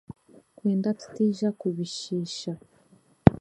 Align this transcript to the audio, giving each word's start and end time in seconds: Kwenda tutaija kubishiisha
Kwenda 0.55 0.89
tutaija 0.99 1.49
kubishiisha 1.59 2.53